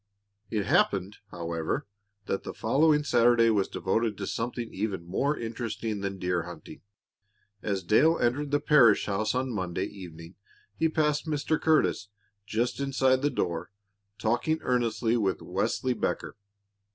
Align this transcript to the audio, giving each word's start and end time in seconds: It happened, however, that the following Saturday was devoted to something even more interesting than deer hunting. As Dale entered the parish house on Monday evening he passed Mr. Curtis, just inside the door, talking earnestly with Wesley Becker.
It 0.49 0.65
happened, 0.65 1.17
however, 1.29 1.85
that 2.25 2.41
the 2.41 2.55
following 2.55 3.03
Saturday 3.03 3.51
was 3.51 3.67
devoted 3.67 4.17
to 4.17 4.25
something 4.25 4.73
even 4.73 5.05
more 5.05 5.37
interesting 5.37 6.01
than 6.01 6.17
deer 6.17 6.41
hunting. 6.41 6.81
As 7.61 7.83
Dale 7.83 8.17
entered 8.17 8.49
the 8.49 8.59
parish 8.59 9.05
house 9.05 9.35
on 9.35 9.51
Monday 9.53 9.85
evening 9.85 10.33
he 10.75 10.89
passed 10.89 11.27
Mr. 11.27 11.61
Curtis, 11.61 12.07
just 12.47 12.79
inside 12.79 13.21
the 13.21 13.29
door, 13.29 13.69
talking 14.17 14.57
earnestly 14.63 15.17
with 15.17 15.39
Wesley 15.39 15.93
Becker. 15.93 16.35